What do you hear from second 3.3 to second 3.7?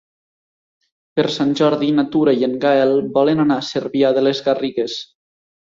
anar a